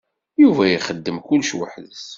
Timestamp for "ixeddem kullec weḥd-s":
0.67-2.03